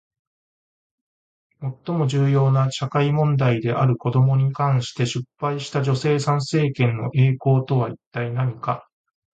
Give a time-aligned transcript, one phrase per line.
[1.85, 8.89] 最も重要な社会問題である子どもに関して失敗した女性参政権の栄光とは一体何か？